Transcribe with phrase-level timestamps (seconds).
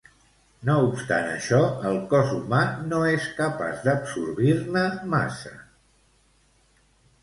[0.69, 1.59] No obstant això,
[1.91, 5.57] el cos humà no és capaç d'absorbir-ne massa.